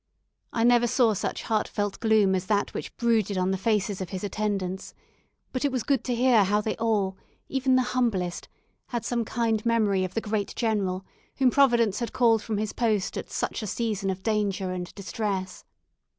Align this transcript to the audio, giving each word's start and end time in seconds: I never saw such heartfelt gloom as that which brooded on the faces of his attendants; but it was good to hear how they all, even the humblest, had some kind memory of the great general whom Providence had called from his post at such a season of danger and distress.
I 0.51 0.63
never 0.63 0.87
saw 0.87 1.13
such 1.13 1.43
heartfelt 1.43 1.99
gloom 1.99 2.33
as 2.33 2.47
that 2.47 2.73
which 2.73 2.97
brooded 2.97 3.37
on 3.37 3.51
the 3.51 3.55
faces 3.57 4.01
of 4.01 4.09
his 4.09 4.23
attendants; 4.23 4.95
but 5.53 5.63
it 5.63 5.71
was 5.71 5.83
good 5.83 6.03
to 6.05 6.15
hear 6.15 6.43
how 6.43 6.59
they 6.59 6.75
all, 6.77 7.15
even 7.49 7.75
the 7.75 7.83
humblest, 7.83 8.47
had 8.87 9.05
some 9.05 9.23
kind 9.23 9.63
memory 9.63 10.03
of 10.03 10.15
the 10.15 10.19
great 10.21 10.55
general 10.55 11.05
whom 11.37 11.51
Providence 11.51 11.99
had 11.99 12.13
called 12.13 12.41
from 12.41 12.57
his 12.57 12.73
post 12.73 13.15
at 13.15 13.29
such 13.29 13.61
a 13.61 13.67
season 13.67 14.09
of 14.09 14.23
danger 14.23 14.71
and 14.71 14.91
distress. 14.95 15.65